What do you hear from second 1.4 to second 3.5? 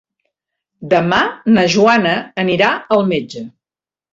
na Joana anirà al metge.